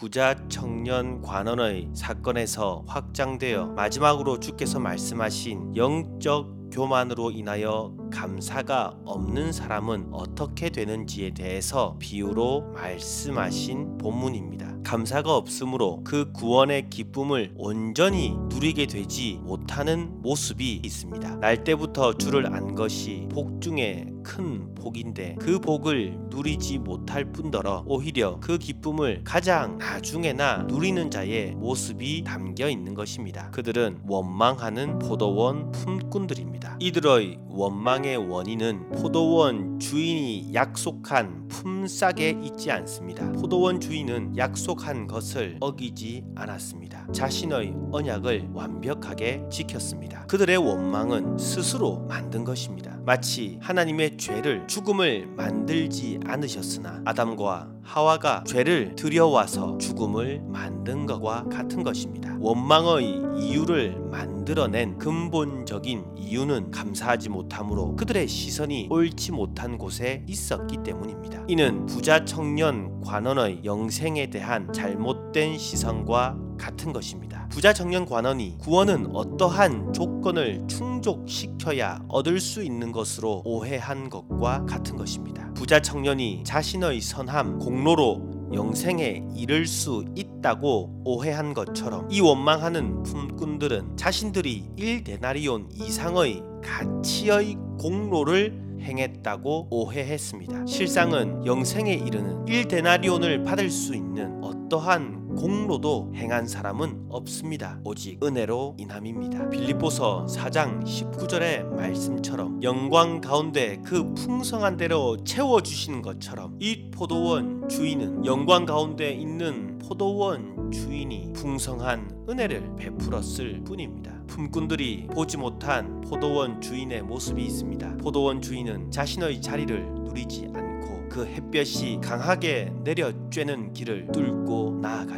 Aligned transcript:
부자 0.00 0.34
청년 0.48 1.20
관원의 1.20 1.90
사건에서 1.94 2.84
확장되어 2.86 3.66
마지막으로 3.66 4.40
주께서 4.40 4.80
말씀하신 4.80 5.76
영적 5.76 6.70
교만으로 6.72 7.30
인하여 7.30 7.99
감사가 8.10 8.94
없는 9.04 9.52
사람은 9.52 10.08
어떻게 10.12 10.70
되는지에 10.70 11.30
대해서 11.30 11.96
비유로 11.98 12.72
말씀하신 12.74 13.98
본문입니다. 13.98 14.70
감사가 14.84 15.36
없으므로 15.36 16.02
그 16.04 16.32
구원의 16.32 16.90
기쁨을 16.90 17.52
온전히 17.56 18.36
누리게 18.48 18.86
되지 18.86 19.38
못하는 19.42 20.20
모습이 20.22 20.80
있습니다. 20.82 21.36
날 21.36 21.62
때부터 21.62 22.14
주를 22.14 22.52
안 22.52 22.74
것이 22.74 23.28
복 23.30 23.60
중에 23.60 24.06
큰 24.22 24.74
복인데 24.74 25.36
그 25.38 25.60
복을 25.60 26.18
누리지 26.30 26.78
못할 26.78 27.30
뿐더러 27.30 27.84
오히려 27.86 28.38
그 28.40 28.58
기쁨을 28.58 29.22
가장 29.24 29.78
나중에나 29.78 30.64
누리는 30.64 31.10
자의 31.10 31.54
모습이 31.54 32.24
담겨 32.24 32.68
있는 32.68 32.94
것입니다. 32.94 33.50
그들은 33.50 34.00
원망하는 34.06 34.98
포도원 34.98 35.70
품꾼들입니다. 35.72 36.78
이들의 36.80 37.38
원망 37.48 37.99
의 38.04 38.16
원인은 38.16 38.90
포도원 38.92 39.78
주인이 39.78 40.54
약속한 40.54 41.46
품삯에 41.48 42.40
있지 42.42 42.70
않습니다. 42.70 43.30
포도원 43.32 43.80
주인은 43.80 44.36
약속한 44.36 45.06
것을 45.06 45.58
어기지 45.60 46.24
않았습니다. 46.34 47.08
자신의 47.12 47.74
언약을 47.92 48.50
완벽하게 48.54 49.44
지켰습니다. 49.50 50.26
그들의 50.26 50.56
원망은 50.56 51.36
스스로 51.38 51.98
만든 52.08 52.44
것입니다. 52.44 52.98
마치 53.04 53.58
하나님의 53.60 54.16
죄를 54.16 54.66
죽음을 54.66 55.26
만들지 55.36 56.20
않으셨으나 56.24 57.02
아담과 57.04 57.68
하와가 57.90 58.44
죄를 58.46 58.94
들여와서 58.94 59.76
죽음을 59.78 60.42
만든 60.46 61.06
것과 61.06 61.46
같은 61.50 61.82
것입니다. 61.82 62.36
원망의 62.38 63.40
이유를 63.40 63.98
만들어낸 64.12 64.96
근본적인 64.96 66.04
이유는 66.16 66.70
감사하지 66.70 67.30
못함으로 67.30 67.96
그들의 67.96 68.28
시선이 68.28 68.86
옳지 68.90 69.32
못한 69.32 69.76
곳에 69.76 70.24
있었기 70.28 70.84
때문입니다. 70.84 71.42
이는 71.48 71.84
부자 71.86 72.24
청년 72.24 73.00
관원의 73.00 73.62
영생에 73.64 74.30
대한 74.30 74.72
잘못된 74.72 75.58
시선과 75.58 76.36
같은 76.60 76.92
것입니다. 76.92 77.48
부자 77.50 77.72
청년 77.72 78.04
관원이 78.04 78.58
구원은 78.58 79.16
어떠한 79.16 79.94
조건을 79.94 80.62
충족시켜야 80.68 82.00
얻을 82.08 82.38
수 82.38 82.62
있는 82.62 82.92
것으로 82.92 83.42
오해한 83.44 84.10
것과 84.10 84.66
같은 84.66 84.96
것입니다. 84.96 85.50
부자 85.54 85.80
청년이 85.80 86.44
자신의 86.44 87.00
선함, 87.00 87.58
공로로 87.58 88.50
영생에 88.52 89.22
이를 89.34 89.66
수 89.66 90.04
있다고 90.14 91.02
오해한 91.04 91.54
것처럼 91.54 92.08
이 92.10 92.20
원망하는 92.20 93.04
품꾼들은 93.04 93.96
자신들이 93.96 94.70
1데나리온 94.76 95.68
이상의 95.72 96.42
가치의 96.62 97.56
공로를 97.78 98.70
행했다고 98.80 99.68
오해했습니다. 99.70 100.66
실상은 100.66 101.46
영생에 101.46 101.92
이르는 101.92 102.44
1데나리온을 102.46 103.44
받을 103.44 103.70
수 103.70 103.94
있는 103.94 104.42
어떠한 104.42 105.19
공로도 105.36 106.12
행한 106.14 106.46
사람은 106.46 107.06
없습니다. 107.08 107.80
오직 107.84 108.22
은혜로 108.22 108.76
인함입니다. 108.78 109.48
빌립보서 109.50 110.26
4장 110.28 110.84
19절의 110.84 111.64
말씀처럼 111.64 112.62
영광 112.62 113.20
가운데 113.20 113.80
그 113.84 114.12
풍성한 114.14 114.76
대로 114.76 115.16
채워 115.24 115.60
주시는 115.60 116.02
것처럼 116.02 116.56
이 116.60 116.90
포도원 116.90 117.68
주인은 117.68 118.24
영광 118.26 118.66
가운데 118.66 119.12
있는 119.12 119.78
포도원 119.78 120.70
주인이 120.70 121.32
풍성한 121.34 122.26
은혜를 122.28 122.76
베풀었을 122.76 123.64
뿐입니다. 123.64 124.22
품꾼들이 124.26 125.08
보지 125.12 125.36
못한 125.36 126.00
포도원 126.02 126.60
주인의 126.60 127.02
모습이 127.02 127.44
있습니다. 127.44 127.96
포도원 127.96 128.40
주인은 128.40 128.90
자신의 128.90 129.42
자리를 129.42 129.94
누리지 130.04 130.50
않고 130.54 131.08
그 131.08 131.26
햇볕이 131.26 131.98
강하게 132.00 132.72
내려 132.84 133.10
쬐는 133.30 133.74
길을 133.74 134.12
뚫고 134.12 134.78
나아갔습니다. 134.80 135.09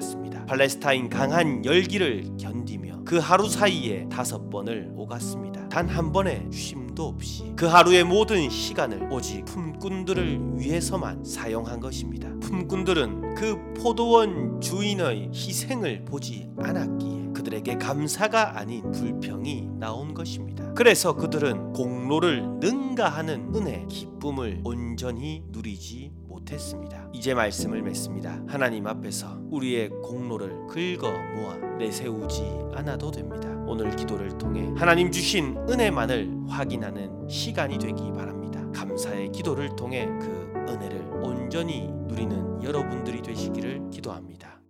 팔레스타인 0.53 1.09
강한 1.09 1.65
열기를 1.65 2.37
견디며 2.39 3.05
그 3.07 3.17
하루 3.17 3.49
사이에 3.49 4.07
다섯 4.11 4.51
번을 4.51 4.93
오갔습니다. 4.95 5.67
단 5.71 5.89
한 5.89 6.13
번의 6.13 6.49
쉼도 6.53 7.05
없이 7.07 7.55
그 7.57 7.65
하루의 7.65 8.05
모든 8.05 8.51
시간을 8.51 9.09
오직 9.11 9.47
품꾼들을 9.47 10.59
위해서만 10.59 11.25
사용한 11.25 11.81
것입니다. 11.81 12.29
품꾼들은 12.43 13.35
그 13.35 13.73
포도원 13.79 14.61
주인의 14.61 15.31
희생을 15.33 16.05
보지 16.05 16.51
않았기에 16.59 17.33
그들에게 17.33 17.79
감사가 17.79 18.59
아닌 18.59 18.91
불평이 18.93 19.71
나온 19.79 20.13
것입니다. 20.13 20.75
그래서 20.75 21.17
그들은 21.17 21.73
공로를 21.73 22.59
능가하는 22.61 23.55
은혜, 23.55 23.87
기쁨을 23.89 24.61
온전히 24.65 25.45
누리지 25.49 26.13
못했습니다. 26.43 27.09
이제 27.13 27.35
말씀을 27.35 27.83
맺습니다. 27.83 28.43
하나님 28.47 28.87
앞에서 28.87 29.39
우리의 29.51 29.91
공로를 30.03 30.67
긁어 30.69 31.11
모아 31.35 31.57
내세우지 31.79 32.43
않아도 32.75 33.11
됩니다. 33.11 33.49
오늘 33.67 33.95
기도를 33.97 34.37
통해 34.39 34.71
하나님 34.77 35.11
주신 35.11 35.57
은혜만을 35.69 36.45
확인하는 36.49 37.29
시간이 37.29 37.79
되기 37.79 38.13
바랍니다. 38.13 38.61
감사의 38.73 39.33
기도를 39.33 39.75
통해 39.77 40.07
그 40.21 40.53
은혜를 40.69 41.01
온전히 41.23 41.89
누리는 42.09 42.63
여러분들이 42.63 43.23
되시기를 43.23 43.91
기도합니다. 43.91 44.62